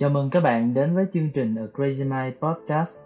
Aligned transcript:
Chào 0.00 0.10
mừng 0.10 0.30
các 0.30 0.40
bạn 0.40 0.74
đến 0.74 0.94
với 0.94 1.06
chương 1.12 1.30
trình 1.34 1.54
A 1.54 1.62
Crazy 1.74 2.04
Mind 2.10 2.36
Podcast. 2.40 3.00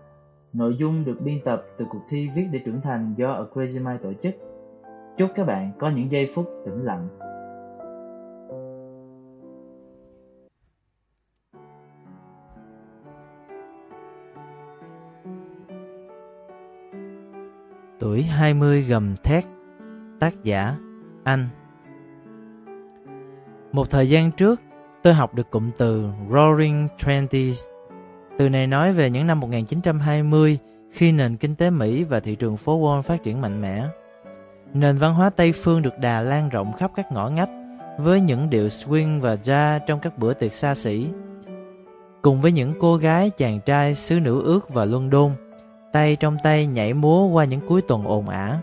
Nội 0.52 0.76
dung 0.78 1.04
được 1.04 1.16
biên 1.20 1.40
tập 1.44 1.64
từ 1.78 1.84
cuộc 1.90 2.02
thi 2.08 2.28
Viết 2.34 2.48
để 2.52 2.60
trưởng 2.64 2.80
thành 2.80 3.14
do 3.16 3.32
A 3.32 3.42
Crazy 3.54 3.86
Mind 3.86 4.02
tổ 4.02 4.12
chức. 4.22 4.34
Chúc 5.16 5.30
các 5.34 5.46
bạn 5.46 5.72
có 5.78 5.90
những 5.90 6.12
giây 6.12 6.26
phút 6.34 6.50
tĩnh 6.64 6.84
lặng. 6.84 7.08
Tuổi 18.00 18.22
20 18.22 18.80
gầm 18.80 19.14
thét, 19.24 19.44
Tác 20.20 20.34
giả 20.42 20.76
Anh 21.24 21.48
Một 23.72 23.90
thời 23.90 24.08
gian 24.08 24.30
trước 24.32 24.60
tôi 25.04 25.14
học 25.14 25.34
được 25.34 25.50
cụm 25.50 25.70
từ 25.78 26.08
Roaring 26.30 26.88
Twenties. 26.98 27.66
Từ 28.38 28.48
này 28.48 28.66
nói 28.66 28.92
về 28.92 29.10
những 29.10 29.26
năm 29.26 29.40
1920 29.40 30.58
khi 30.90 31.12
nền 31.12 31.36
kinh 31.36 31.54
tế 31.54 31.70
Mỹ 31.70 32.04
và 32.04 32.20
thị 32.20 32.36
trường 32.36 32.56
phố 32.56 32.80
Wall 32.80 33.02
phát 33.02 33.22
triển 33.22 33.40
mạnh 33.40 33.60
mẽ. 33.60 33.86
Nền 34.74 34.98
văn 34.98 35.14
hóa 35.14 35.30
Tây 35.30 35.52
phương 35.52 35.82
được 35.82 35.98
đà 35.98 36.20
lan 36.20 36.48
rộng 36.48 36.72
khắp 36.72 36.90
các 36.96 37.12
ngõ 37.12 37.28
ngách 37.28 37.48
với 37.98 38.20
những 38.20 38.50
điệu 38.50 38.66
swing 38.66 39.20
và 39.20 39.34
jazz 39.34 39.80
trong 39.86 40.00
các 40.00 40.18
bữa 40.18 40.34
tiệc 40.34 40.52
xa 40.52 40.74
xỉ. 40.74 41.06
Cùng 42.22 42.40
với 42.40 42.52
những 42.52 42.72
cô 42.80 42.96
gái 42.96 43.30
chàng 43.30 43.60
trai 43.60 43.94
xứ 43.94 44.20
nữ 44.20 44.42
ước 44.42 44.70
và 44.70 44.84
London, 44.84 45.30
tay 45.92 46.16
trong 46.16 46.36
tay 46.42 46.66
nhảy 46.66 46.94
múa 46.94 47.26
qua 47.26 47.44
những 47.44 47.60
cuối 47.66 47.82
tuần 47.82 48.04
ồn 48.04 48.28
ả. 48.28 48.58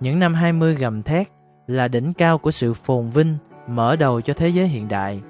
Những 0.00 0.18
năm 0.18 0.34
20 0.34 0.74
gầm 0.74 1.02
thét 1.02 1.28
là 1.66 1.88
đỉnh 1.88 2.12
cao 2.12 2.38
của 2.38 2.50
sự 2.50 2.74
phồn 2.74 3.10
vinh 3.10 3.36
mở 3.68 3.96
đầu 3.96 4.20
cho 4.20 4.34
thế 4.34 4.48
giới 4.48 4.68
hiện 4.68 4.88
đại, 4.88 5.20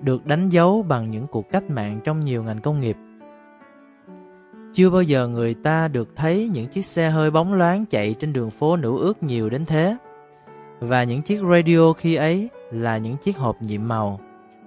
được 0.00 0.26
đánh 0.26 0.48
dấu 0.48 0.82
bằng 0.82 1.10
những 1.10 1.26
cuộc 1.26 1.50
cách 1.50 1.70
mạng 1.70 2.00
trong 2.04 2.20
nhiều 2.20 2.42
ngành 2.42 2.60
công 2.60 2.80
nghiệp. 2.80 2.96
Chưa 4.74 4.90
bao 4.90 5.02
giờ 5.02 5.28
người 5.28 5.54
ta 5.54 5.88
được 5.88 6.08
thấy 6.16 6.50
những 6.52 6.68
chiếc 6.68 6.84
xe 6.84 7.10
hơi 7.10 7.30
bóng 7.30 7.54
loáng 7.54 7.86
chạy 7.86 8.14
trên 8.20 8.32
đường 8.32 8.50
phố 8.50 8.76
nữ 8.76 8.98
ước 8.98 9.22
nhiều 9.22 9.50
đến 9.50 9.66
thế. 9.66 9.96
Và 10.80 11.04
những 11.04 11.22
chiếc 11.22 11.40
radio 11.50 11.92
khi 11.92 12.14
ấy 12.14 12.48
là 12.70 12.98
những 12.98 13.16
chiếc 13.16 13.36
hộp 13.36 13.62
nhiệm 13.62 13.88
màu, 13.88 14.20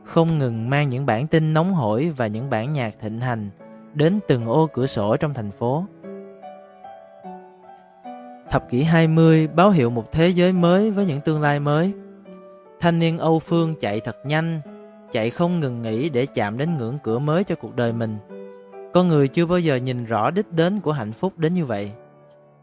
không 0.03 0.37
ngừng 0.37 0.69
mang 0.69 0.89
những 0.89 1.05
bản 1.05 1.27
tin 1.27 1.53
nóng 1.53 1.73
hổi 1.73 2.13
và 2.17 2.27
những 2.27 2.49
bản 2.49 2.71
nhạc 2.71 2.95
thịnh 3.01 3.21
hành 3.21 3.49
đến 3.93 4.19
từng 4.27 4.45
ô 4.45 4.69
cửa 4.73 4.85
sổ 4.85 5.17
trong 5.17 5.33
thành 5.33 5.51
phố. 5.51 5.85
Thập 8.51 8.69
kỷ 8.69 8.83
20 8.83 9.47
báo 9.47 9.69
hiệu 9.69 9.89
một 9.89 10.11
thế 10.11 10.29
giới 10.29 10.51
mới 10.51 10.91
với 10.91 11.05
những 11.05 11.21
tương 11.21 11.41
lai 11.41 11.59
mới– 11.59 11.93
Thanh 12.79 12.99
niên 12.99 13.17
Âu 13.17 13.39
Phương 13.39 13.75
chạy 13.79 13.99
thật 13.99 14.17
nhanh, 14.25 14.61
chạy 15.11 15.29
không 15.29 15.59
ngừng 15.59 15.81
nghỉ 15.81 16.09
để 16.09 16.25
chạm 16.25 16.57
đến 16.57 16.77
ngưỡng 16.77 16.97
cửa 17.03 17.19
mới 17.19 17.43
cho 17.43 17.55
cuộc 17.55 17.75
đời 17.75 17.93
mình. 17.93 18.17
Con 18.93 19.07
người 19.07 19.27
chưa 19.27 19.45
bao 19.45 19.59
giờ 19.59 19.75
nhìn 19.75 20.05
rõ 20.05 20.31
đích 20.31 20.51
đến 20.51 20.79
của 20.79 20.91
hạnh 20.91 21.11
phúc 21.11 21.39
đến 21.39 21.53
như 21.53 21.65
vậy. 21.65 21.91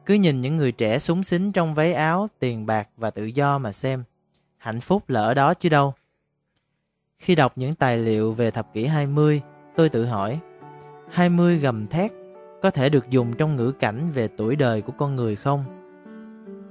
Cứ 0.07 0.15
nhìn 0.15 0.41
những 0.41 0.57
người 0.57 0.73
trẻ 0.73 0.99
súng 0.99 1.25
xính 1.25 1.53
trong 1.53 1.75
váy 1.75 1.93
áo, 1.93 2.29
tiền 2.39 2.67
bạc 2.67 2.89
và 2.97 3.11
tự 3.11 3.25
do 3.25 3.59
mà 3.59 3.73
xem. 3.73 4.05
Hạnh 4.57 4.81
phúc 4.81 5.11
là 5.11 5.23
ở 5.23 5.35
đó 5.35 5.55
chứ 5.55 5.69
đâu. 5.69 5.95
Khi 7.19 7.35
đọc 7.35 7.53
những 7.57 7.75
tài 7.75 7.99
liệu 7.99 8.33
về 8.33 8.51
thập 8.51 8.73
kỷ 8.73 8.87
20, 8.87 9.43
tôi 9.77 9.89
tự 9.89 10.05
hỏi, 10.05 10.39
20 11.11 11.59
gầm 11.59 11.87
thét 11.87 12.13
có 12.63 12.71
thể 12.71 12.89
được 12.89 13.11
dùng 13.11 13.33
trong 13.33 13.57
ngữ 13.57 13.73
cảnh 13.73 14.11
về 14.15 14.29
tuổi 14.37 14.57
đời 14.57 14.83
của 14.83 14.93
con 14.93 15.17
người 15.17 15.37
không? 15.37 15.65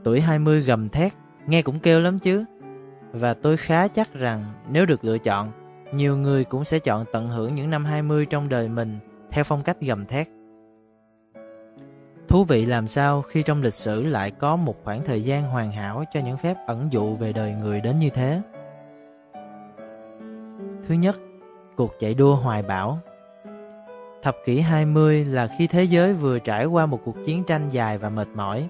Tuổi 0.04 0.22
20 0.22 0.62
gầm 0.62 0.90
thét, 0.90 1.14
nghe 1.48 1.62
cũng 1.62 1.80
kêu 1.80 2.02
lắm 2.02 2.20
chứ 2.20 2.46
và 3.14 3.34
tôi 3.34 3.58
khá 3.58 3.88
chắc 3.88 4.14
rằng 4.14 4.46
nếu 4.72 4.86
được 4.86 5.06
lựa 5.06 5.18
chọn, 5.18 5.52
nhiều 5.92 6.18
người 6.18 6.44
cũng 6.44 6.64
sẽ 6.64 6.80
chọn 6.80 7.06
tận 7.14 7.30
hưởng 7.30 7.56
những 7.56 7.70
năm 7.70 7.86
20 7.86 8.26
trong 8.26 8.50
đời 8.50 8.70
mình 8.70 9.00
theo 9.32 9.44
phong 9.44 9.64
cách 9.64 9.78
gầm 9.82 10.06
thét. 10.06 10.28
Thú 12.28 12.44
vị 12.44 12.66
làm 12.66 12.88
sao 12.88 13.22
khi 13.22 13.44
trong 13.44 13.62
lịch 13.62 13.74
sử 13.74 14.04
lại 14.04 14.32
có 14.32 14.56
một 14.56 14.76
khoảng 14.84 15.06
thời 15.06 15.24
gian 15.24 15.44
hoàn 15.44 15.72
hảo 15.72 16.04
cho 16.14 16.20
những 16.20 16.38
phép 16.38 16.58
ẩn 16.68 16.88
dụ 16.92 17.16
về 17.16 17.34
đời 17.34 17.54
người 17.54 17.82
đến 17.82 17.98
như 17.98 18.10
thế. 18.10 18.42
Thứ 20.88 20.96
nhất, 20.96 21.20
cuộc 21.76 21.94
chạy 22.00 22.14
đua 22.14 22.36
hoài 22.36 22.64
bão. 22.64 23.00
Thập 24.24 24.36
kỷ 24.46 24.60
20 24.60 25.26
là 25.26 25.48
khi 25.58 25.68
thế 25.68 25.84
giới 25.84 26.14
vừa 26.14 26.40
trải 26.40 26.66
qua 26.66 26.86
một 26.86 27.00
cuộc 27.04 27.16
chiến 27.26 27.44
tranh 27.44 27.70
dài 27.70 27.98
và 27.98 28.10
mệt 28.10 28.28
mỏi. 28.36 28.68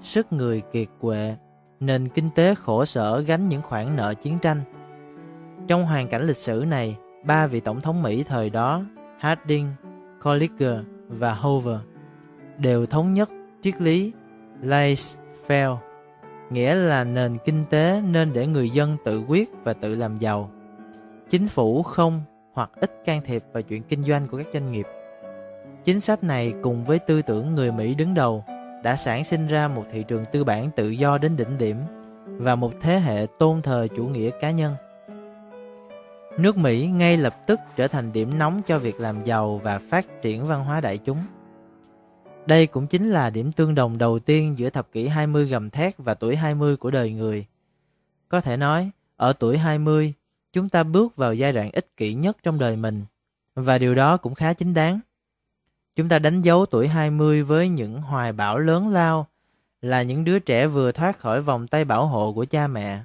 Sức 0.00 0.32
người 0.32 0.60
kiệt 0.60 0.88
quệ 1.00 1.36
nền 1.80 2.08
kinh 2.08 2.30
tế 2.34 2.54
khổ 2.54 2.84
sở 2.84 3.20
gánh 3.20 3.48
những 3.48 3.62
khoản 3.62 3.96
nợ 3.96 4.14
chiến 4.14 4.38
tranh. 4.38 4.60
Trong 5.66 5.84
hoàn 5.84 6.08
cảnh 6.08 6.26
lịch 6.26 6.36
sử 6.36 6.64
này, 6.68 6.96
ba 7.24 7.46
vị 7.46 7.60
tổng 7.60 7.80
thống 7.80 8.02
Mỹ 8.02 8.22
thời 8.22 8.50
đó, 8.50 8.82
Harding, 9.18 9.72
Coolidge 10.22 10.78
và 11.08 11.34
Hoover, 11.34 11.78
đều 12.58 12.86
thống 12.86 13.12
nhất 13.12 13.30
triết 13.62 13.80
lý 13.80 14.12
laissez-faire, 14.62 15.76
nghĩa 16.50 16.74
là 16.74 17.04
nền 17.04 17.38
kinh 17.44 17.64
tế 17.70 18.02
nên 18.10 18.32
để 18.32 18.46
người 18.46 18.70
dân 18.70 18.96
tự 19.04 19.24
quyết 19.28 19.50
và 19.64 19.72
tự 19.72 19.94
làm 19.94 20.18
giàu. 20.18 20.50
Chính 21.30 21.48
phủ 21.48 21.82
không 21.82 22.22
hoặc 22.52 22.70
ít 22.80 23.04
can 23.04 23.20
thiệp 23.24 23.42
vào 23.52 23.62
chuyện 23.62 23.82
kinh 23.82 24.02
doanh 24.02 24.26
của 24.26 24.38
các 24.38 24.46
doanh 24.52 24.72
nghiệp. 24.72 24.86
Chính 25.84 26.00
sách 26.00 26.24
này 26.24 26.54
cùng 26.62 26.84
với 26.84 26.98
tư 26.98 27.22
tưởng 27.22 27.54
người 27.54 27.72
Mỹ 27.72 27.94
đứng 27.94 28.14
đầu 28.14 28.44
đã 28.84 28.96
sản 28.96 29.24
sinh 29.24 29.46
ra 29.46 29.68
một 29.68 29.84
thị 29.92 30.04
trường 30.08 30.24
tư 30.32 30.44
bản 30.44 30.70
tự 30.76 30.90
do 30.90 31.18
đến 31.18 31.36
đỉnh 31.36 31.58
điểm 31.58 31.76
và 32.26 32.54
một 32.54 32.72
thế 32.80 33.00
hệ 33.00 33.26
tôn 33.38 33.62
thờ 33.62 33.88
chủ 33.96 34.06
nghĩa 34.06 34.30
cá 34.40 34.50
nhân. 34.50 34.74
Nước 36.38 36.56
Mỹ 36.56 36.86
ngay 36.86 37.16
lập 37.16 37.46
tức 37.46 37.60
trở 37.76 37.88
thành 37.88 38.12
điểm 38.12 38.38
nóng 38.38 38.62
cho 38.66 38.78
việc 38.78 39.00
làm 39.00 39.24
giàu 39.24 39.58
và 39.58 39.78
phát 39.78 40.22
triển 40.22 40.46
văn 40.46 40.64
hóa 40.64 40.80
đại 40.80 40.98
chúng. 40.98 41.18
Đây 42.46 42.66
cũng 42.66 42.86
chính 42.86 43.10
là 43.10 43.30
điểm 43.30 43.52
tương 43.52 43.74
đồng 43.74 43.98
đầu 43.98 44.18
tiên 44.18 44.58
giữa 44.58 44.70
thập 44.70 44.92
kỷ 44.92 45.08
20 45.08 45.44
gầm 45.44 45.70
thét 45.70 45.94
và 45.98 46.14
tuổi 46.14 46.36
20 46.36 46.76
của 46.76 46.90
đời 46.90 47.12
người. 47.12 47.46
Có 48.28 48.40
thể 48.40 48.56
nói, 48.56 48.90
ở 49.16 49.32
tuổi 49.32 49.58
20, 49.58 50.14
chúng 50.52 50.68
ta 50.68 50.82
bước 50.82 51.16
vào 51.16 51.34
giai 51.34 51.52
đoạn 51.52 51.70
ích 51.72 51.96
kỷ 51.96 52.14
nhất 52.14 52.36
trong 52.42 52.58
đời 52.58 52.76
mình, 52.76 53.04
và 53.54 53.78
điều 53.78 53.94
đó 53.94 54.16
cũng 54.16 54.34
khá 54.34 54.52
chính 54.52 54.74
đáng. 54.74 55.00
Chúng 55.96 56.08
ta 56.08 56.18
đánh 56.18 56.42
dấu 56.42 56.66
tuổi 56.66 56.88
20 56.88 57.42
với 57.42 57.68
những 57.68 58.02
hoài 58.02 58.32
bão 58.32 58.58
lớn 58.58 58.88
lao, 58.88 59.26
là 59.82 60.02
những 60.02 60.24
đứa 60.24 60.38
trẻ 60.38 60.66
vừa 60.66 60.92
thoát 60.92 61.18
khỏi 61.18 61.40
vòng 61.40 61.66
tay 61.66 61.84
bảo 61.84 62.06
hộ 62.06 62.32
của 62.32 62.44
cha 62.44 62.66
mẹ. 62.66 63.00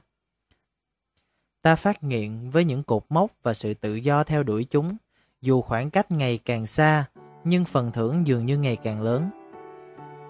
Ta 1.61 1.75
phát 1.75 2.03
nghiện 2.03 2.49
với 2.49 2.63
những 2.63 2.83
cột 2.83 3.03
mốc 3.09 3.31
và 3.43 3.53
sự 3.53 3.73
tự 3.73 3.95
do 3.95 4.23
theo 4.23 4.43
đuổi 4.43 4.63
chúng, 4.63 4.97
dù 5.41 5.61
khoảng 5.61 5.89
cách 5.89 6.11
ngày 6.11 6.39
càng 6.45 6.65
xa, 6.65 7.05
nhưng 7.43 7.65
phần 7.65 7.91
thưởng 7.91 8.27
dường 8.27 8.45
như 8.45 8.57
ngày 8.57 8.75
càng 8.75 9.01
lớn. 9.01 9.29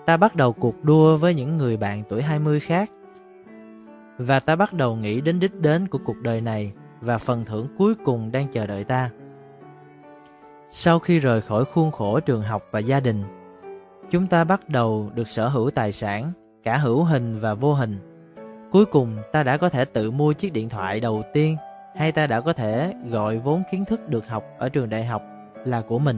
Ta 0.05 0.17
bắt 0.17 0.35
đầu 0.35 0.53
cuộc 0.53 0.83
đua 0.83 1.17
với 1.17 1.33
những 1.33 1.57
người 1.57 1.77
bạn 1.77 2.03
tuổi 2.09 2.21
20 2.21 2.59
khác, 2.59 2.91
và 4.17 4.39
ta 4.39 4.55
bắt 4.55 4.73
đầu 4.73 4.95
nghĩ 4.95 5.21
đến 5.21 5.39
đích 5.39 5.55
đến 5.55 5.87
của 5.87 5.99
cuộc 6.05 6.17
đời 6.17 6.41
này 6.41 6.71
và 7.01 7.17
phần 7.17 7.45
thưởng 7.45 7.67
cuối 7.77 7.95
cùng 7.95 8.31
đang 8.31 8.47
chờ 8.47 8.67
đợi 8.67 8.83
ta. 8.83 9.09
Sau 10.71 10.99
khi 10.99 11.19
rời 11.19 11.41
khỏi 11.41 11.65
khuôn 11.65 11.91
khổ 11.91 12.19
trường 12.19 12.41
học 12.41 12.63
và 12.71 12.79
gia 12.79 12.99
đình, 12.99 13.23
chúng 14.09 14.27
ta 14.27 14.43
bắt 14.43 14.69
đầu 14.69 15.09
được 15.15 15.29
sở 15.29 15.47
hữu 15.47 15.71
tài 15.71 15.91
sản, 15.91 16.31
cả 16.63 16.77
hữu 16.77 17.03
hình 17.03 17.39
và 17.39 17.53
vô 17.53 17.73
hình. 17.73 17.97
Cuối 18.71 18.85
cùng 18.85 19.17
ta 19.31 19.43
đã 19.43 19.57
có 19.57 19.69
thể 19.69 19.85
tự 19.85 20.11
mua 20.11 20.33
chiếc 20.33 20.53
điện 20.53 20.69
thoại 20.69 20.99
đầu 20.99 21.23
tiên 21.33 21.57
hay 21.95 22.11
ta 22.11 22.27
đã 22.27 22.41
có 22.41 22.53
thể 22.53 22.93
gọi 23.09 23.37
vốn 23.37 23.63
kiến 23.71 23.85
thức 23.85 24.09
được 24.09 24.27
học 24.27 24.43
ở 24.57 24.69
trường 24.69 24.89
đại 24.89 25.05
học 25.05 25.23
là 25.65 25.81
của 25.81 25.99
mình. 25.99 26.17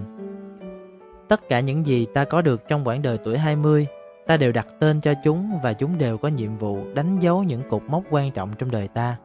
Tất 1.27 1.49
cả 1.49 1.59
những 1.59 1.85
gì 1.85 2.07
ta 2.13 2.25
có 2.25 2.41
được 2.41 2.67
trong 2.67 2.87
quãng 2.87 3.01
đời 3.01 3.17
tuổi 3.17 3.37
20, 3.37 3.87
ta 4.27 4.37
đều 4.37 4.51
đặt 4.51 4.67
tên 4.79 5.01
cho 5.01 5.13
chúng 5.23 5.59
và 5.63 5.73
chúng 5.73 5.97
đều 5.97 6.17
có 6.17 6.27
nhiệm 6.27 6.57
vụ 6.57 6.93
đánh 6.93 7.19
dấu 7.19 7.43
những 7.43 7.61
cột 7.69 7.81
mốc 7.87 8.03
quan 8.09 8.31
trọng 8.31 8.51
trong 8.57 8.71
đời 8.71 8.87
ta. 8.87 9.17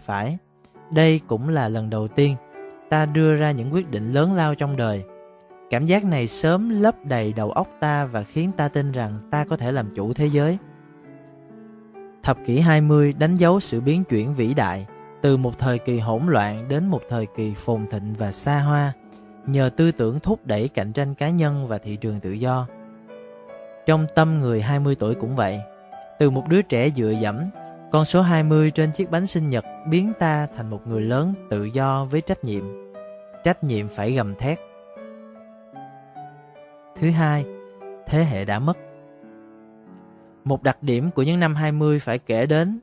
Phải, 0.00 0.38
đây 0.90 1.20
cũng 1.26 1.48
là 1.48 1.68
lần 1.68 1.90
đầu 1.90 2.08
tiên 2.08 2.36
ta 2.90 3.06
đưa 3.06 3.34
ra 3.34 3.50
những 3.50 3.74
quyết 3.74 3.90
định 3.90 4.12
lớn 4.12 4.34
lao 4.34 4.54
trong 4.54 4.76
đời. 4.76 5.04
Cảm 5.70 5.86
giác 5.86 6.04
này 6.04 6.26
sớm 6.26 6.70
lấp 6.70 6.94
đầy 7.04 7.32
đầu 7.32 7.50
óc 7.50 7.68
ta 7.80 8.04
và 8.04 8.22
khiến 8.22 8.50
ta 8.56 8.68
tin 8.68 8.92
rằng 8.92 9.18
ta 9.30 9.44
có 9.44 9.56
thể 9.56 9.72
làm 9.72 9.90
chủ 9.94 10.12
thế 10.12 10.26
giới. 10.26 10.58
Thập 12.22 12.38
kỷ 12.46 12.60
20 12.60 13.12
đánh 13.12 13.34
dấu 13.34 13.60
sự 13.60 13.80
biến 13.80 14.04
chuyển 14.04 14.34
vĩ 14.34 14.54
đại 14.54 14.86
từ 15.22 15.36
một 15.36 15.58
thời 15.58 15.78
kỳ 15.78 15.98
hỗn 15.98 16.22
loạn 16.26 16.68
đến 16.68 16.86
một 16.86 17.02
thời 17.08 17.26
kỳ 17.36 17.54
phồn 17.56 17.86
thịnh 17.90 18.14
và 18.18 18.32
xa 18.32 18.60
hoa 18.60 18.92
nhờ 19.46 19.70
tư 19.76 19.92
tưởng 19.92 20.20
thúc 20.20 20.46
đẩy 20.46 20.68
cạnh 20.68 20.92
tranh 20.92 21.14
cá 21.14 21.30
nhân 21.30 21.68
và 21.68 21.78
thị 21.78 21.96
trường 21.96 22.20
tự 22.20 22.32
do. 22.32 22.66
Trong 23.86 24.06
tâm 24.14 24.40
người 24.40 24.62
20 24.62 24.94
tuổi 24.94 25.14
cũng 25.14 25.36
vậy, 25.36 25.60
từ 26.18 26.30
một 26.30 26.48
đứa 26.48 26.62
trẻ 26.62 26.90
dựa 26.96 27.10
dẫm 27.10 27.40
con 27.90 28.04
số 28.04 28.22
20 28.22 28.70
trên 28.70 28.92
chiếc 28.92 29.10
bánh 29.10 29.26
sinh 29.26 29.48
nhật 29.48 29.64
biến 29.90 30.12
ta 30.18 30.46
thành 30.56 30.70
một 30.70 30.86
người 30.86 31.00
lớn 31.00 31.34
tự 31.50 31.64
do 31.64 32.04
với 32.04 32.20
trách 32.20 32.44
nhiệm. 32.44 32.64
Trách 33.44 33.64
nhiệm 33.64 33.88
phải 33.88 34.12
gầm 34.12 34.34
thét. 34.34 34.58
Thứ 37.00 37.10
hai, 37.10 37.44
thế 38.06 38.24
hệ 38.24 38.44
đã 38.44 38.58
mất. 38.58 38.78
Một 40.44 40.62
đặc 40.62 40.82
điểm 40.82 41.10
của 41.10 41.22
những 41.22 41.40
năm 41.40 41.54
20 41.54 41.98
phải 41.98 42.18
kể 42.18 42.46
đến 42.46 42.80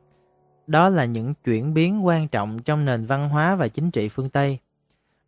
đó 0.68 0.90
là 0.90 1.06
những 1.06 1.34
chuyển 1.44 1.74
biến 1.74 2.06
quan 2.06 2.28
trọng 2.28 2.60
trong 2.60 2.86
nền 2.86 3.06
văn 3.06 3.30
hóa 3.30 3.56
và 3.56 3.68
chính 3.68 3.92
trị 3.92 4.10
phương 4.10 4.30
Tây. 4.30 4.60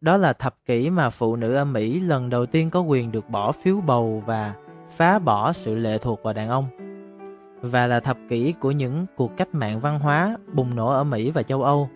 Đó 0.02 0.18
là 0.18 0.34
thập 0.34 0.56
kỷ 0.66 0.90
mà 0.90 1.10
phụ 1.10 1.36
nữ 1.36 1.56
ở 1.56 1.66
Mỹ 1.66 2.00
lần 2.00 2.30
đầu 2.30 2.46
tiên 2.46 2.70
có 2.70 2.82
quyền 2.82 3.12
được 3.12 3.30
bỏ 3.30 3.52
phiếu 3.52 3.82
bầu 3.82 4.24
và 4.26 4.54
phá 4.92 5.20
bỏ 5.20 5.54
sự 5.54 5.76
lệ 5.76 5.98
thuộc 5.98 6.24
vào 6.24 6.34
đàn 6.34 6.50
ông. 6.50 6.87
Và 7.62 7.88
là 7.88 8.00
thập 8.00 8.18
kỷ 8.30 8.54
của 8.60 8.72
những 8.72 9.06
cuộc 9.16 9.38
cách 9.38 9.50
mạng 9.52 9.80
văn 9.80 10.00
hóa 10.00 10.38
bùng 10.54 10.76
nổ 10.76 10.90
ở 10.90 11.04
Mỹ 11.04 11.32
và 11.32 11.44
châu 11.44 11.64
Âu. 11.64 11.90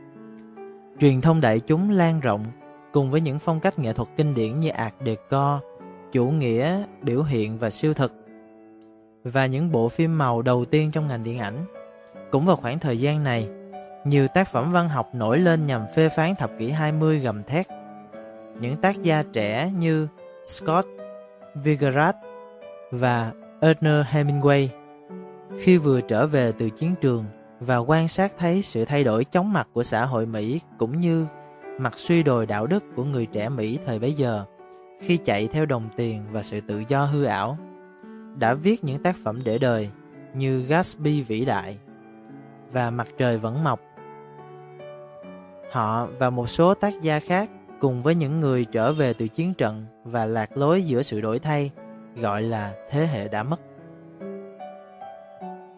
Truyền 0.99 1.21
thông 1.21 1.41
đại 1.41 1.59
chúng 1.59 1.89
lan 1.89 2.19
rộng 2.19 2.45
cùng 2.91 3.11
với 3.11 3.21
những 3.21 3.39
phong 3.39 3.59
cách 3.59 3.79
nghệ 3.79 3.93
thuật 3.93 4.09
kinh 4.17 4.33
điển 4.33 4.59
như 4.59 4.69
Art 4.69 4.93
Deco, 5.05 5.59
chủ 6.11 6.25
nghĩa, 6.25 6.83
biểu 7.01 7.23
hiện 7.23 7.57
và 7.57 7.69
siêu 7.69 7.93
thực 7.93 8.13
và 9.23 9.45
những 9.45 9.71
bộ 9.71 9.89
phim 9.89 10.17
màu 10.17 10.41
đầu 10.41 10.65
tiên 10.65 10.91
trong 10.91 11.07
ngành 11.07 11.23
điện 11.23 11.39
ảnh. 11.39 11.65
Cũng 12.31 12.45
vào 12.45 12.55
khoảng 12.55 12.79
thời 12.79 12.99
gian 12.99 13.23
này, 13.23 13.47
nhiều 14.05 14.27
tác 14.27 14.47
phẩm 14.47 14.71
văn 14.71 14.89
học 14.89 15.09
nổi 15.13 15.39
lên 15.39 15.65
nhằm 15.65 15.85
phê 15.95 16.09
phán 16.09 16.35
thập 16.35 16.51
kỷ 16.59 16.69
20 16.69 17.19
gầm 17.19 17.43
thét. 17.43 17.67
Những 18.59 18.77
tác 18.77 19.01
gia 19.01 19.23
trẻ 19.33 19.71
như 19.77 20.07
Scott 20.47 20.87
Vigerath 21.55 22.17
và 22.91 23.31
Ernest 23.61 24.07
Hemingway 24.07 24.67
khi 25.59 25.77
vừa 25.77 26.01
trở 26.01 26.27
về 26.27 26.51
từ 26.57 26.69
chiến 26.69 26.95
trường 27.01 27.25
và 27.59 27.77
quan 27.77 28.07
sát 28.07 28.31
thấy 28.37 28.61
sự 28.61 28.85
thay 28.85 29.03
đổi 29.03 29.25
chóng 29.25 29.53
mặt 29.53 29.67
của 29.73 29.83
xã 29.83 30.05
hội 30.05 30.25
Mỹ 30.25 30.59
cũng 30.77 30.99
như 30.99 31.25
mặt 31.79 31.93
suy 31.95 32.23
đồi 32.23 32.45
đạo 32.45 32.67
đức 32.67 32.83
của 32.95 33.03
người 33.03 33.25
trẻ 33.25 33.49
Mỹ 33.49 33.79
thời 33.85 33.99
bấy 33.99 34.13
giờ, 34.13 34.45
khi 35.01 35.17
chạy 35.17 35.47
theo 35.47 35.65
đồng 35.65 35.89
tiền 35.95 36.23
và 36.31 36.43
sự 36.43 36.61
tự 36.61 36.83
do 36.87 37.05
hư 37.05 37.23
ảo, 37.23 37.57
đã 38.35 38.53
viết 38.53 38.83
những 38.83 39.03
tác 39.03 39.15
phẩm 39.23 39.41
để 39.43 39.57
đời 39.57 39.89
như 40.33 40.61
Gatsby 40.61 41.21
vĩ 41.21 41.45
đại 41.45 41.77
và 42.71 42.91
Mặt 42.91 43.07
trời 43.17 43.37
vẫn 43.37 43.63
mọc. 43.63 43.79
Họ 45.71 46.07
và 46.19 46.29
một 46.29 46.49
số 46.49 46.73
tác 46.73 47.01
gia 47.01 47.19
khác 47.19 47.49
cùng 47.79 48.03
với 48.03 48.15
những 48.15 48.39
người 48.39 48.65
trở 48.65 48.93
về 48.93 49.13
từ 49.13 49.27
chiến 49.27 49.53
trận 49.53 49.85
và 50.03 50.25
lạc 50.25 50.57
lối 50.57 50.83
giữa 50.83 51.01
sự 51.01 51.21
đổi 51.21 51.39
thay, 51.39 51.71
gọi 52.15 52.41
là 52.41 52.73
thế 52.89 53.07
hệ 53.07 53.27
đã 53.27 53.43
mất. 53.43 53.59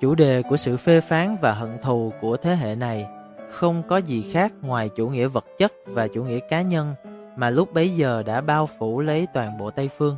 Chủ 0.03 0.15
đề 0.15 0.44
của 0.44 0.57
sự 0.57 0.77
phê 0.77 1.01
phán 1.01 1.38
và 1.41 1.53
hận 1.53 1.77
thù 1.81 2.13
của 2.21 2.38
thế 2.38 2.55
hệ 2.55 2.75
này 2.75 3.07
không 3.51 3.83
có 3.88 3.97
gì 3.97 4.31
khác 4.31 4.53
ngoài 4.61 4.89
chủ 4.89 5.09
nghĩa 5.09 5.27
vật 5.27 5.45
chất 5.57 5.73
và 5.85 6.07
chủ 6.07 6.23
nghĩa 6.23 6.39
cá 6.50 6.61
nhân 6.61 6.94
mà 7.35 7.50
lúc 7.50 7.73
bấy 7.73 7.89
giờ 7.89 8.23
đã 8.23 8.41
bao 8.41 8.67
phủ 8.67 9.01
lấy 9.01 9.27
toàn 9.33 9.57
bộ 9.57 9.71
Tây 9.71 9.89
Phương. 9.97 10.17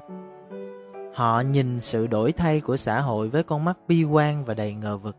Họ 1.14 1.42
nhìn 1.42 1.80
sự 1.80 2.08
đổi 2.08 2.32
thay 2.32 2.62
của 2.62 2.78
xã 2.78 3.02
hội 3.02 3.30
với 3.30 3.44
con 3.44 3.66
mắt 3.66 3.78
bi 3.88 4.04
quan 4.04 4.46
và 4.46 4.54
đầy 4.54 4.74
ngờ 4.74 4.98
vực. 4.98 5.16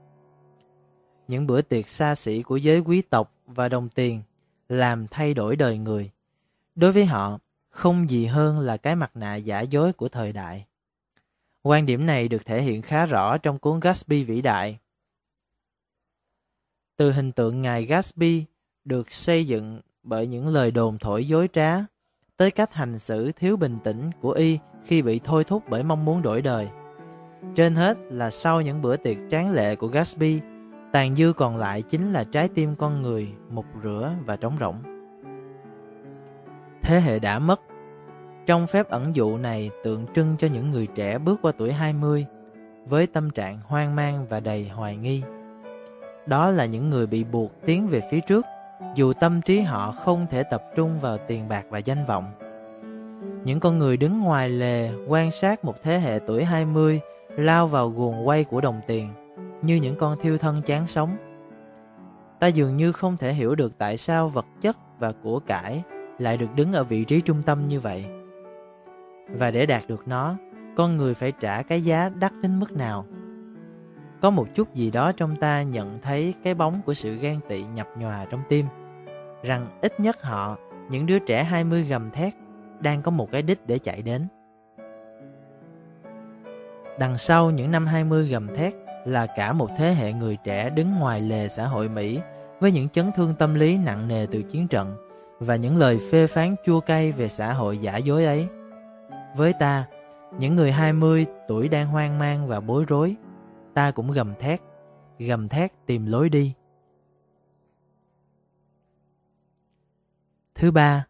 Những 1.28 1.46
bữa 1.46 1.62
tiệc 1.62 1.88
xa 1.88 2.14
xỉ 2.14 2.42
của 2.42 2.56
giới 2.56 2.80
quý 2.80 3.02
tộc 3.02 3.32
và 3.46 3.68
đồng 3.68 3.88
tiền 3.88 4.22
làm 4.68 5.06
thay 5.06 5.34
đổi 5.34 5.56
đời 5.56 5.78
người. 5.78 6.10
Đối 6.74 6.92
với 6.92 7.04
họ, 7.04 7.38
không 7.70 8.08
gì 8.08 8.26
hơn 8.26 8.60
là 8.60 8.76
cái 8.76 8.96
mặt 8.96 9.10
nạ 9.14 9.34
giả 9.34 9.60
dối 9.60 9.92
của 9.92 10.08
thời 10.08 10.32
đại. 10.32 10.65
Quan 11.66 11.86
điểm 11.86 12.06
này 12.06 12.28
được 12.28 12.46
thể 12.46 12.62
hiện 12.62 12.82
khá 12.82 13.06
rõ 13.06 13.38
trong 13.38 13.58
cuốn 13.58 13.80
Gatsby 13.80 14.24
vĩ 14.24 14.42
đại. 14.42 14.78
Từ 16.96 17.12
hình 17.12 17.32
tượng 17.32 17.62
ngài 17.62 17.84
Gatsby 17.84 18.44
được 18.84 19.12
xây 19.12 19.46
dựng 19.46 19.80
bởi 20.02 20.26
những 20.26 20.48
lời 20.48 20.70
đồn 20.70 20.98
thổi 20.98 21.26
dối 21.26 21.48
trá 21.52 21.78
tới 22.36 22.50
cách 22.50 22.74
hành 22.74 22.98
xử 22.98 23.32
thiếu 23.32 23.56
bình 23.56 23.78
tĩnh 23.84 24.10
của 24.20 24.30
y 24.30 24.58
khi 24.84 25.02
bị 25.02 25.20
thôi 25.24 25.44
thúc 25.44 25.62
bởi 25.68 25.82
mong 25.82 26.04
muốn 26.04 26.22
đổi 26.22 26.42
đời. 26.42 26.68
Trên 27.54 27.74
hết 27.74 27.98
là 28.10 28.30
sau 28.30 28.60
những 28.60 28.82
bữa 28.82 28.96
tiệc 28.96 29.16
tráng 29.30 29.52
lệ 29.52 29.76
của 29.76 29.88
Gatsby, 29.88 30.40
tàn 30.92 31.16
dư 31.16 31.32
còn 31.32 31.56
lại 31.56 31.82
chính 31.82 32.12
là 32.12 32.24
trái 32.24 32.48
tim 32.48 32.76
con 32.76 33.02
người 33.02 33.28
mục 33.50 33.66
rửa 33.82 34.12
và 34.26 34.36
trống 34.36 34.56
rỗng. 34.60 34.82
Thế 36.82 37.00
hệ 37.00 37.18
đã 37.18 37.38
mất. 37.38 37.60
Trong 38.46 38.66
phép 38.66 38.88
ẩn 38.88 39.16
dụ 39.16 39.38
này 39.38 39.70
tượng 39.84 40.06
trưng 40.14 40.36
cho 40.38 40.48
những 40.52 40.70
người 40.70 40.86
trẻ 40.94 41.18
bước 41.18 41.38
qua 41.42 41.52
tuổi 41.58 41.72
20 41.72 42.26
với 42.86 43.06
tâm 43.06 43.30
trạng 43.30 43.60
hoang 43.66 43.96
mang 43.96 44.26
và 44.28 44.40
đầy 44.40 44.68
hoài 44.68 44.96
nghi. 44.96 45.22
Đó 46.26 46.50
là 46.50 46.64
những 46.64 46.90
người 46.90 47.06
bị 47.06 47.24
buộc 47.24 47.52
tiến 47.66 47.88
về 47.88 48.02
phía 48.10 48.20
trước, 48.20 48.46
dù 48.94 49.12
tâm 49.12 49.40
trí 49.42 49.60
họ 49.60 49.92
không 49.92 50.26
thể 50.30 50.42
tập 50.42 50.62
trung 50.76 51.00
vào 51.00 51.18
tiền 51.18 51.48
bạc 51.48 51.64
và 51.70 51.78
danh 51.78 52.04
vọng. 52.06 52.24
Những 53.44 53.60
con 53.60 53.78
người 53.78 53.96
đứng 53.96 54.20
ngoài 54.20 54.48
lề, 54.48 54.90
quan 55.06 55.30
sát 55.30 55.64
một 55.64 55.82
thế 55.82 55.98
hệ 55.98 56.18
tuổi 56.26 56.44
20 56.44 57.00
lao 57.36 57.66
vào 57.66 57.90
guồng 57.90 58.28
quay 58.28 58.44
của 58.44 58.60
đồng 58.60 58.80
tiền, 58.86 59.08
như 59.62 59.74
những 59.74 59.96
con 59.96 60.18
thiêu 60.20 60.38
thân 60.38 60.62
chán 60.62 60.86
sống. 60.86 61.16
Ta 62.40 62.46
dường 62.46 62.76
như 62.76 62.92
không 62.92 63.16
thể 63.16 63.32
hiểu 63.32 63.54
được 63.54 63.78
tại 63.78 63.96
sao 63.96 64.28
vật 64.28 64.46
chất 64.60 64.76
và 64.98 65.12
của 65.22 65.40
cải 65.40 65.82
lại 66.18 66.36
được 66.36 66.54
đứng 66.54 66.72
ở 66.72 66.84
vị 66.84 67.04
trí 67.04 67.20
trung 67.20 67.42
tâm 67.46 67.68
như 67.68 67.80
vậy. 67.80 68.06
Và 69.28 69.50
để 69.50 69.66
đạt 69.66 69.82
được 69.88 70.08
nó, 70.08 70.36
con 70.76 70.96
người 70.96 71.14
phải 71.14 71.32
trả 71.40 71.62
cái 71.62 71.84
giá 71.84 72.08
đắt 72.08 72.32
đến 72.42 72.60
mức 72.60 72.72
nào? 72.72 73.06
Có 74.20 74.30
một 74.30 74.48
chút 74.54 74.74
gì 74.74 74.90
đó 74.90 75.12
trong 75.12 75.36
ta 75.36 75.62
nhận 75.62 75.98
thấy 76.02 76.34
cái 76.42 76.54
bóng 76.54 76.80
của 76.86 76.94
sự 76.94 77.16
ghen 77.16 77.40
tị 77.48 77.62
nhập 77.62 77.88
nhòa 77.98 78.26
trong 78.30 78.40
tim. 78.48 78.66
Rằng 79.42 79.78
ít 79.82 80.00
nhất 80.00 80.22
họ, 80.22 80.56
những 80.90 81.06
đứa 81.06 81.18
trẻ 81.18 81.44
20 81.44 81.82
gầm 81.82 82.10
thét, 82.10 82.34
đang 82.80 83.02
có 83.02 83.10
một 83.10 83.30
cái 83.32 83.42
đích 83.42 83.66
để 83.66 83.78
chạy 83.78 84.02
đến. 84.02 84.26
Đằng 86.98 87.18
sau 87.18 87.50
những 87.50 87.70
năm 87.70 87.86
20 87.86 88.28
gầm 88.28 88.54
thét 88.54 88.74
là 89.04 89.26
cả 89.26 89.52
một 89.52 89.70
thế 89.78 89.94
hệ 89.94 90.12
người 90.12 90.36
trẻ 90.44 90.70
đứng 90.70 90.98
ngoài 90.98 91.20
lề 91.20 91.48
xã 91.48 91.66
hội 91.66 91.88
Mỹ 91.88 92.20
với 92.60 92.72
những 92.72 92.88
chấn 92.88 93.10
thương 93.16 93.34
tâm 93.34 93.54
lý 93.54 93.76
nặng 93.76 94.08
nề 94.08 94.26
từ 94.30 94.42
chiến 94.42 94.68
trận 94.68 94.96
và 95.38 95.56
những 95.56 95.76
lời 95.76 95.98
phê 96.10 96.26
phán 96.26 96.54
chua 96.64 96.80
cay 96.80 97.12
về 97.12 97.28
xã 97.28 97.52
hội 97.52 97.78
giả 97.78 97.96
dối 97.96 98.24
ấy. 98.24 98.48
Với 99.36 99.52
ta, 99.52 99.84
những 100.38 100.56
người 100.56 100.72
20 100.72 101.26
tuổi 101.48 101.68
đang 101.68 101.86
hoang 101.86 102.18
mang 102.18 102.48
và 102.48 102.60
bối 102.60 102.84
rối 102.88 103.16
ta 103.74 103.90
cũng 103.90 104.12
gầm 104.12 104.34
thét, 104.34 104.60
gầm 105.18 105.48
thét 105.48 105.86
tìm 105.86 106.06
lối 106.06 106.28
đi. 106.28 106.52
Thứ 110.54 110.70
ba, 110.70 111.06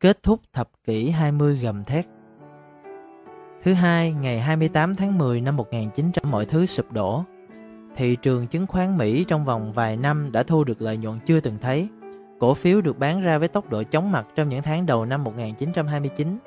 kết 0.00 0.22
thúc 0.22 0.40
thập 0.52 0.70
kỷ 0.84 1.10
20 1.10 1.58
gầm 1.58 1.84
thét. 1.84 2.06
Thứ 3.62 3.72
hai, 3.72 4.12
ngày 4.12 4.40
28 4.40 4.94
tháng 4.94 5.18
10 5.18 5.40
năm 5.40 5.56
1900 5.56 6.30
mọi 6.30 6.46
thứ 6.46 6.66
sụp 6.66 6.92
đổ. 6.92 7.24
Thị 7.96 8.16
trường 8.16 8.46
chứng 8.46 8.66
khoán 8.66 8.96
Mỹ 8.98 9.24
trong 9.24 9.44
vòng 9.44 9.72
vài 9.72 9.96
năm 9.96 10.32
đã 10.32 10.42
thu 10.42 10.64
được 10.64 10.82
lợi 10.82 10.96
nhuận 10.96 11.18
chưa 11.26 11.40
từng 11.40 11.58
thấy. 11.60 11.88
Cổ 12.38 12.54
phiếu 12.54 12.80
được 12.80 12.98
bán 12.98 13.22
ra 13.22 13.38
với 13.38 13.48
tốc 13.48 13.70
độ 13.70 13.82
chóng 13.82 14.12
mặt 14.12 14.26
trong 14.34 14.48
những 14.48 14.62
tháng 14.62 14.86
đầu 14.86 15.04
năm 15.04 15.24
1929. 15.24 16.38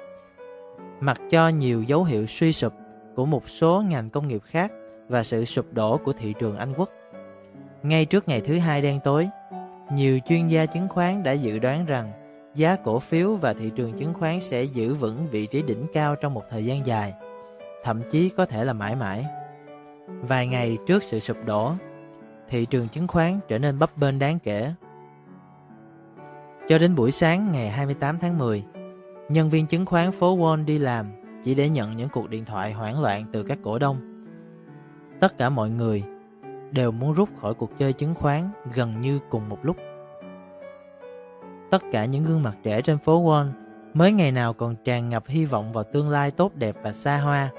Mặc 1.02 1.22
cho 1.30 1.48
nhiều 1.48 1.84
dấu 1.84 2.04
hiệu 2.04 2.26
suy 2.26 2.52
sụp 2.52 2.74
của 3.16 3.26
một 3.26 3.50
số 3.50 3.84
ngành 3.90 4.10
công 4.10 4.28
nghiệp 4.28 4.42
khác 4.44 4.72
và 5.08 5.24
sự 5.24 5.46
sụp 5.46 5.74
đổ 5.74 5.98
của 5.98 6.14
thị 6.14 6.34
trường 6.40 6.58
Anh 6.58 6.74
quốc. 6.78 6.90
Ngay 7.84 8.06
trước 8.06 8.28
ngày 8.28 8.42
thứ 8.42 8.60
hai 8.60 8.82
đen 8.82 9.00
tối, 9.04 9.30
nhiều 9.94 10.20
chuyên 10.26 10.48
gia 10.48 10.66
chứng 10.66 10.88
khoán 10.90 11.24
đã 11.24 11.32
dự 11.32 11.60
đoán 11.60 11.86
rằng 11.86 12.12
giá 12.56 12.76
cổ 12.76 13.00
phiếu 13.00 13.36
và 13.36 13.54
thị 13.54 13.72
trường 13.76 13.94
chứng 13.94 14.14
khoán 14.14 14.42
sẽ 14.42 14.64
giữ 14.64 14.94
vững 14.94 15.28
vị 15.32 15.46
trí 15.46 15.62
đỉnh 15.62 15.86
cao 15.94 16.16
trong 16.16 16.34
một 16.34 16.44
thời 16.50 16.66
gian 16.66 16.86
dài, 16.86 17.14
thậm 17.84 18.02
chí 18.12 18.30
có 18.30 18.46
thể 18.46 18.66
là 18.66 18.74
mãi 18.74 18.96
mãi. 18.96 19.26
Vài 20.08 20.48
ngày 20.48 20.78
trước 20.88 21.04
sự 21.04 21.20
sụp 21.20 21.38
đổ, 21.46 21.74
thị 22.50 22.66
trường 22.66 22.88
chứng 22.88 23.08
khoán 23.08 23.40
trở 23.48 23.58
nên 23.58 23.80
bấp 23.80 23.98
bênh 23.98 24.20
đáng 24.20 24.40
kể. 24.40 24.74
Cho 26.68 26.78
đến 26.78 26.96
buổi 26.96 27.12
sáng 27.12 27.52
ngày 27.52 27.70
28 27.70 28.18
tháng 28.20 28.38
10, 28.38 28.64
nhân 29.32 29.50
viên 29.50 29.68
chứng 29.68 29.86
khoán 29.86 30.12
phố 30.12 30.38
Wall 30.38 30.66
đi 30.66 30.78
làm 30.78 31.06
chỉ 31.44 31.56
để 31.56 31.70
nhận 31.70 31.96
những 31.96 32.10
cuộc 32.10 32.30
điện 32.30 32.46
thoại 32.46 32.74
hoảng 32.74 33.02
loạn 33.02 33.26
từ 33.34 33.44
các 33.44 33.58
cổ 33.64 33.80
đông 33.80 34.12
tất 35.20 35.38
cả 35.38 35.50
mọi 35.50 35.70
người 35.70 36.04
đều 36.72 36.92
muốn 36.92 37.14
rút 37.14 37.30
khỏi 37.42 37.54
cuộc 37.54 37.78
chơi 37.78 37.94
chứng 37.94 38.16
khoán 38.16 38.50
gần 38.74 39.02
như 39.02 39.20
cùng 39.30 39.50
một 39.50 39.58
lúc. 39.62 39.78
Tất 41.72 41.84
cả 41.92 42.06
những 42.06 42.24
gương 42.24 42.44
mặt 42.44 42.58
trẻ 42.64 42.82
trên 42.82 42.98
phố 42.98 43.24
Wall 43.24 43.52
mới 43.94 44.12
ngày 44.12 44.32
nào 44.32 44.54
còn 44.54 44.76
tràn 44.76 45.10
ngập 45.10 45.24
hy 45.28 45.46
vọng 45.46 45.74
vào 45.74 45.84
tương 45.84 46.10
lai 46.10 46.32
tốt 46.32 46.52
đẹp 46.56 46.76
và 46.82 46.94
xa 46.94 47.18
hoa, 47.18 47.50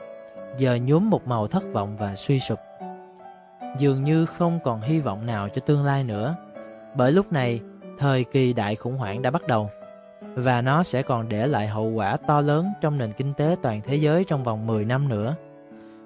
giờ 0.57 0.79
nhuốm 0.85 1.11
một 1.11 1.27
màu 1.27 1.47
thất 1.47 1.63
vọng 1.73 1.97
và 1.97 2.15
suy 2.15 2.41
sụp. 2.41 2.59
Dường 3.79 4.05
như 4.05 4.27
không 4.27 4.59
còn 4.65 4.81
hy 4.81 5.01
vọng 5.01 5.27
nào 5.27 5.49
cho 5.49 5.61
tương 5.67 5.85
lai 5.85 6.05
nữa, 6.05 6.37
bởi 6.97 7.13
lúc 7.13 7.33
này 7.33 7.61
thời 7.99 8.25
kỳ 8.25 8.53
đại 8.53 8.77
khủng 8.77 8.97
hoảng 8.97 9.23
đã 9.23 9.31
bắt 9.31 9.47
đầu 9.47 9.71
và 10.35 10.63
nó 10.63 10.83
sẽ 10.83 11.03
còn 11.03 11.29
để 11.29 11.47
lại 11.47 11.69
hậu 11.69 11.87
quả 11.87 12.17
to 12.17 12.41
lớn 12.41 12.69
trong 12.81 12.99
nền 12.99 13.13
kinh 13.13 13.35
tế 13.35 13.57
toàn 13.63 13.81
thế 13.85 13.97
giới 13.97 14.25
trong 14.25 14.45
vòng 14.45 14.67
10 14.67 14.85
năm 14.85 15.09
nữa. 15.09 15.37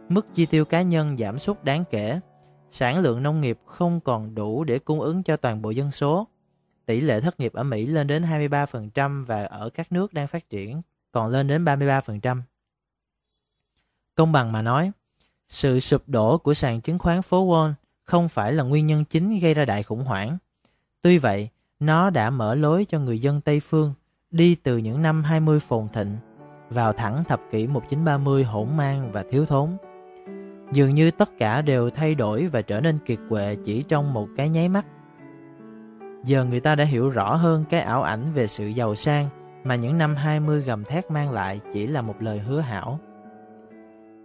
Mức 0.09 0.27
chi 0.35 0.47
tiêu 0.47 0.65
cá 0.65 0.83
nhân 0.83 1.17
giảm 1.17 1.39
sút 1.39 1.65
đáng 1.65 1.85
kể, 1.91 2.21
sản 2.71 2.99
lượng 2.99 3.23
nông 3.23 3.41
nghiệp 3.41 3.59
không 3.67 4.01
còn 4.01 4.35
đủ 4.35 4.65
để 4.65 4.79
cung 4.79 5.01
ứng 5.01 5.23
cho 5.23 5.37
toàn 5.37 5.63
bộ 5.63 5.71
dân 5.71 5.91
số. 5.91 6.29
Tỷ 6.87 7.01
lệ 7.01 7.21
thất 7.21 7.41
nghiệp 7.41 7.53
ở 7.53 7.63
Mỹ 7.63 7.87
lên 7.87 8.07
đến 8.07 8.23
23% 8.23 9.25
và 9.25 9.45
ở 9.45 9.71
các 9.71 9.93
nước 9.93 10.13
đang 10.13 10.27
phát 10.27 10.51
triển 10.51 10.83
còn 11.13 11.31
lên 11.31 11.49
đến 11.49 11.65
33%. 11.65 12.41
Công 14.15 14.33
bằng 14.33 14.53
mà 14.53 14.63
nói, 14.63 14.91
sự 15.49 15.81
sụp 15.81 16.03
đổ 16.07 16.39
của 16.39 16.55
sàn 16.55 16.81
chứng 16.81 16.99
khoán 16.99 17.23
phố 17.23 17.47
Wall 17.47 17.73
không 18.05 18.29
phải 18.29 18.53
là 18.53 18.65
nguyên 18.65 18.87
nhân 18.87 19.05
chính 19.05 19.39
gây 19.39 19.55
ra 19.55 19.65
đại 19.65 19.83
khủng 19.83 20.05
hoảng. 20.05 20.39
Tuy 21.03 21.19
vậy, 21.19 21.49
nó 21.81 22.11
đã 22.11 22.31
mở 22.31 22.55
lối 22.55 22.85
cho 22.89 22.99
người 22.99 23.19
dân 23.19 23.41
Tây 23.41 23.61
Phương 23.61 23.95
đi 24.31 24.55
từ 24.55 24.77
những 24.77 25.03
năm 25.03 25.23
20 25.23 25.61
phồn 25.61 25.89
thịnh 25.93 26.17
vào 26.71 26.93
thẳng 26.93 27.25
thập 27.25 27.41
kỷ 27.51 27.67
1930 27.67 28.45
hỗn 28.45 28.69
mang 28.77 29.13
và 29.13 29.25
thiếu 29.31 29.47
thốn. 29.47 29.71
Dường 30.73 30.95
như 30.95 31.11
tất 31.11 31.31
cả 31.39 31.63
đều 31.63 31.91
thay 31.91 32.15
đổi 32.15 32.47
và 32.47 32.63
trở 32.63 32.81
nên 32.81 32.99
kiệt 32.99 33.19
quệ 33.29 33.57
chỉ 33.65 33.83
trong 33.83 34.15
một 34.15 34.29
cái 34.37 34.49
nháy 34.49 34.69
mắt. 34.69 34.87
Giờ 36.25 36.45
người 36.45 36.61
ta 36.61 36.75
đã 36.75 36.85
hiểu 36.85 37.09
rõ 37.09 37.35
hơn 37.35 37.65
cái 37.71 37.81
ảo 37.81 38.03
ảnh 38.03 38.33
về 38.35 38.47
sự 38.47 38.67
giàu 38.67 38.95
sang 38.95 39.29
mà 39.65 39.75
những 39.75 39.99
năm 39.99 40.17
20 40.17 40.63
gầm 40.63 40.85
thét 40.85 41.11
mang 41.11 41.31
lại 41.31 41.61
chỉ 41.73 41.87
là 41.87 42.03
một 42.03 42.23
lời 42.23 42.39
hứa 42.39 42.61
hảo. 42.61 42.99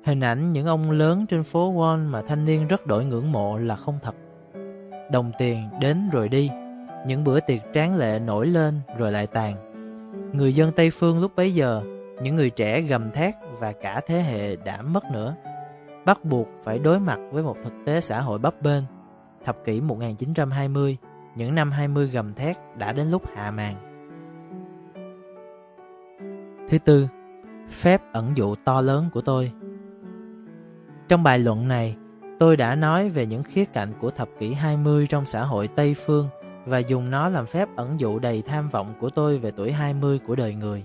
Hình 0.06 0.20
ảnh 0.20 0.50
những 0.50 0.66
ông 0.66 0.92
lớn 0.92 1.26
trên 1.26 1.44
phố 1.44 1.74
Wall 1.74 2.10
mà 2.10 2.22
thanh 2.22 2.46
niên 2.46 2.68
rất 2.68 2.86
đổi 2.88 3.06
ngưỡng 3.06 3.32
mộ 3.32 3.58
là 3.58 3.76
không 3.76 4.00
thật. 4.02 4.16
Đồng 5.12 5.32
tiền 5.40 5.70
đến 5.80 6.10
rồi 6.12 6.30
đi, 6.30 6.50
những 7.08 7.24
bữa 7.24 7.40
tiệc 7.40 7.62
tráng 7.74 7.96
lệ 7.96 8.20
nổi 8.20 8.48
lên 8.48 8.80
rồi 8.98 9.12
lại 9.12 9.28
tàn. 9.28 9.71
Người 10.34 10.56
dân 10.56 10.72
Tây 10.72 10.90
Phương 10.90 11.20
lúc 11.20 11.36
bấy 11.36 11.54
giờ, 11.54 11.82
những 12.22 12.36
người 12.36 12.50
trẻ 12.50 12.82
gầm 12.82 13.12
thét 13.12 13.36
và 13.60 13.72
cả 13.72 14.02
thế 14.08 14.22
hệ 14.22 14.56
đã 14.56 14.82
mất 14.82 15.04
nữa. 15.12 15.36
Bắt 16.06 16.26
buộc 16.26 16.48
phải 16.64 16.80
đối 16.80 17.00
mặt 17.00 17.20
với 17.32 17.44
một 17.44 17.58
thực 17.64 17.74
tế 17.86 18.02
xã 18.02 18.22
hội 18.22 18.40
bấp 18.40 18.62
bênh. 18.62 18.84
Thập 19.46 19.66
kỷ 19.66 19.82
1920, 19.82 20.98
những 21.36 21.56
năm 21.56 21.72
20 21.72 22.08
gầm 22.08 22.34
thét 22.34 22.58
đã 22.78 22.94
đến 22.94 23.12
lúc 23.12 23.24
hạ 23.36 23.52
màn. 23.52 23.76
Thứ 26.70 26.78
tư, 26.78 27.08
phép 27.70 28.02
ẩn 28.14 28.32
dụ 28.36 28.56
to 28.56 28.82
lớn 28.82 29.10
của 29.14 29.22
tôi. 29.22 29.52
Trong 31.08 31.24
bài 31.24 31.40
luận 31.40 31.68
này, 31.68 31.96
tôi 32.40 32.58
đã 32.58 32.76
nói 32.76 33.10
về 33.10 33.26
những 33.26 33.44
khía 33.44 33.66
cạnh 33.66 33.94
của 34.00 34.12
thập 34.12 34.30
kỷ 34.40 34.54
20 34.54 35.08
trong 35.08 35.26
xã 35.26 35.44
hội 35.44 35.68
Tây 35.68 35.96
Phương 36.06 36.30
và 36.66 36.80
dùng 36.80 37.10
nó 37.10 37.30
làm 37.30 37.46
phép 37.46 37.68
ẩn 37.76 38.00
dụ 38.00 38.20
đầy 38.20 38.42
tham 38.42 38.70
vọng 38.70 38.94
của 39.00 39.10
tôi 39.10 39.38
về 39.38 39.52
tuổi 39.52 39.72
20 39.72 40.20
của 40.28 40.36
đời 40.36 40.54
người. 40.54 40.84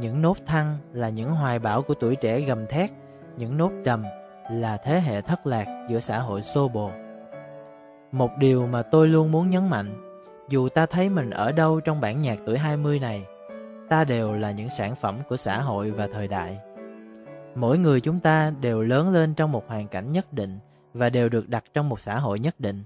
Những 0.00 0.22
nốt 0.22 0.36
thăng 0.46 0.78
là 0.92 1.08
những 1.08 1.30
hoài 1.30 1.58
bão 1.58 1.82
của 1.82 1.94
tuổi 1.94 2.16
trẻ 2.16 2.40
gầm 2.40 2.66
thét, 2.66 2.90
những 3.36 3.56
nốt 3.56 3.70
trầm 3.84 4.04
là 4.50 4.76
thế 4.76 5.00
hệ 5.00 5.20
thất 5.20 5.46
lạc 5.46 5.86
giữa 5.88 6.00
xã 6.00 6.18
hội 6.18 6.42
xô 6.42 6.68
bồ. 6.68 6.90
Một 8.12 8.30
điều 8.38 8.66
mà 8.66 8.82
tôi 8.82 9.08
luôn 9.08 9.32
muốn 9.32 9.50
nhấn 9.50 9.70
mạnh, 9.70 9.94
dù 10.48 10.68
ta 10.68 10.86
thấy 10.86 11.08
mình 11.08 11.30
ở 11.30 11.52
đâu 11.52 11.80
trong 11.80 12.00
bản 12.00 12.22
nhạc 12.22 12.38
tuổi 12.46 12.58
20 12.58 12.98
này, 12.98 13.24
ta 13.88 14.04
đều 14.04 14.32
là 14.32 14.50
những 14.50 14.70
sản 14.70 14.96
phẩm 14.96 15.18
của 15.28 15.36
xã 15.36 15.60
hội 15.60 15.90
và 15.90 16.08
thời 16.12 16.28
đại. 16.28 16.58
Mỗi 17.54 17.78
người 17.78 18.00
chúng 18.00 18.20
ta 18.20 18.52
đều 18.60 18.82
lớn 18.82 19.14
lên 19.14 19.34
trong 19.34 19.52
một 19.52 19.68
hoàn 19.68 19.88
cảnh 19.88 20.10
nhất 20.10 20.32
định 20.32 20.58
và 20.94 21.10
đều 21.10 21.28
được 21.28 21.48
đặt 21.48 21.64
trong 21.74 21.88
một 21.88 22.00
xã 22.00 22.18
hội 22.18 22.38
nhất 22.38 22.60
định. 22.60 22.84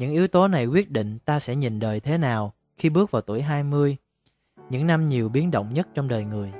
Những 0.00 0.12
yếu 0.12 0.28
tố 0.28 0.48
này 0.48 0.66
quyết 0.66 0.90
định 0.90 1.18
ta 1.24 1.40
sẽ 1.40 1.56
nhìn 1.56 1.80
đời 1.80 2.00
thế 2.00 2.18
nào 2.18 2.52
khi 2.76 2.88
bước 2.88 3.10
vào 3.10 3.22
tuổi 3.22 3.42
20, 3.42 3.96
những 4.70 4.86
năm 4.86 5.08
nhiều 5.08 5.28
biến 5.28 5.50
động 5.50 5.74
nhất 5.74 5.88
trong 5.94 6.08
đời 6.08 6.24
người. 6.24 6.52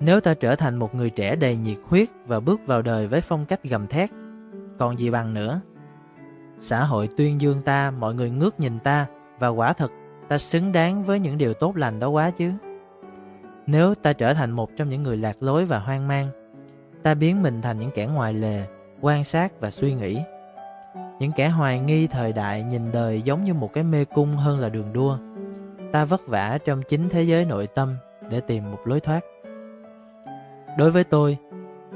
Nếu 0.00 0.20
ta 0.20 0.34
trở 0.34 0.56
thành 0.56 0.76
một 0.76 0.94
người 0.94 1.10
trẻ 1.10 1.36
đầy 1.36 1.56
nhiệt 1.56 1.76
huyết 1.84 2.08
và 2.26 2.40
bước 2.40 2.60
vào 2.66 2.82
đời 2.82 3.08
với 3.08 3.20
phong 3.20 3.46
cách 3.46 3.64
gầm 3.64 3.86
thét, 3.86 4.10
còn 4.78 4.98
gì 4.98 5.10
bằng 5.10 5.34
nữa? 5.34 5.60
Xã 6.58 6.84
hội 6.84 7.08
tuyên 7.16 7.40
dương 7.40 7.62
ta, 7.62 7.90
mọi 7.90 8.14
người 8.14 8.30
ngước 8.30 8.60
nhìn 8.60 8.78
ta 8.78 9.06
và 9.38 9.48
quả 9.48 9.72
thật 9.72 9.92
ta 10.28 10.38
xứng 10.38 10.72
đáng 10.72 11.04
với 11.04 11.20
những 11.20 11.38
điều 11.38 11.54
tốt 11.54 11.76
lành 11.76 12.00
đó 12.00 12.08
quá 12.08 12.30
chứ. 12.30 12.52
Nếu 13.66 13.94
ta 13.94 14.12
trở 14.12 14.34
thành 14.34 14.50
một 14.50 14.70
trong 14.76 14.88
những 14.88 15.02
người 15.02 15.16
lạc 15.16 15.42
lối 15.42 15.64
và 15.64 15.78
hoang 15.78 16.08
mang, 16.08 16.28
ta 17.02 17.14
biến 17.14 17.42
mình 17.42 17.62
thành 17.62 17.78
những 17.78 17.90
kẻ 17.94 18.06
ngoài 18.06 18.34
lề, 18.34 18.66
quan 19.00 19.24
sát 19.24 19.60
và 19.60 19.70
suy 19.70 19.94
nghĩ. 19.94 20.20
Những 21.18 21.32
kẻ 21.32 21.48
hoài 21.48 21.78
nghi 21.78 22.06
thời 22.06 22.32
đại 22.32 22.62
nhìn 22.62 22.92
đời 22.92 23.22
giống 23.22 23.44
như 23.44 23.54
một 23.54 23.72
cái 23.72 23.84
mê 23.84 24.04
cung 24.04 24.36
hơn 24.36 24.58
là 24.58 24.68
đường 24.68 24.92
đua. 24.92 25.18
Ta 25.92 26.04
vất 26.04 26.26
vả 26.26 26.58
trong 26.64 26.82
chính 26.82 27.08
thế 27.08 27.22
giới 27.22 27.44
nội 27.44 27.66
tâm 27.66 27.96
để 28.30 28.40
tìm 28.40 28.70
một 28.70 28.78
lối 28.84 29.00
thoát. 29.00 29.20
Đối 30.78 30.90
với 30.90 31.04
tôi, 31.04 31.38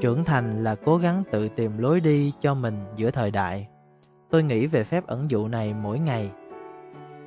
trưởng 0.01 0.23
thành 0.23 0.63
là 0.63 0.75
cố 0.75 0.97
gắng 0.97 1.23
tự 1.31 1.49
tìm 1.49 1.77
lối 1.77 1.99
đi 1.99 2.31
cho 2.41 2.53
mình 2.53 2.75
giữa 2.95 3.11
thời 3.11 3.31
đại. 3.31 3.67
Tôi 4.29 4.43
nghĩ 4.43 4.67
về 4.67 4.83
phép 4.83 5.07
ẩn 5.07 5.31
dụ 5.31 5.47
này 5.47 5.73
mỗi 5.73 5.99
ngày. 5.99 6.31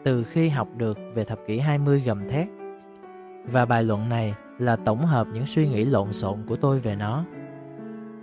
Từ 0.05 0.25
khi 0.25 0.49
học 0.49 0.69
được 0.77 0.99
về 1.15 1.25
thập 1.25 1.39
kỷ 1.47 1.59
20 1.59 2.01
gầm 2.01 2.29
thét, 2.29 2.47
và 3.53 3.65
bài 3.65 3.83
luận 3.83 4.09
này 4.09 4.35
là 4.59 4.77
tổng 4.77 4.99
hợp 4.99 5.27
những 5.33 5.47
suy 5.47 5.69
nghĩ 5.69 5.85
lộn 5.85 6.13
xộn 6.13 6.39
của 6.47 6.57
tôi 6.57 6.79
về 6.79 6.97
nó. 6.97 7.25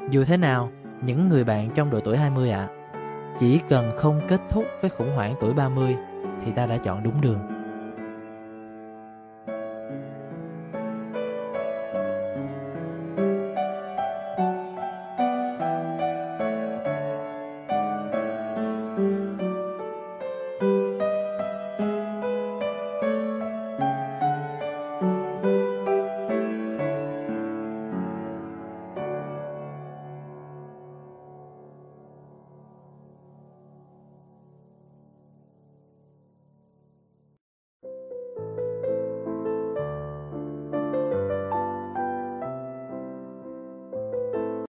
Dù 0.09 0.23
thế 0.23 0.37
nào, 0.37 0.71
những 1.05 1.29
người 1.29 1.43
bạn 1.43 1.69
trong 1.75 1.89
độ 1.89 1.99
tuổi 1.99 2.17
20 2.17 2.49
ạ, 2.49 2.67
à, 2.71 2.82
chỉ 3.39 3.59
cần 3.69 3.91
không 3.97 4.21
kết 4.27 4.41
thúc 4.49 4.65
với 4.81 4.89
khủng 4.89 5.11
hoảng 5.15 5.35
tuổi 5.39 5.53
30 5.53 5.95
thì 6.45 6.51
ta 6.51 6.65
đã 6.65 6.77
chọn 6.77 7.03
đúng 7.03 7.21
đường. 7.21 7.52